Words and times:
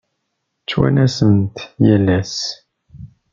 Ttwanasen-t 0.61 1.57
yal 1.85 2.07
ass. 2.19 2.37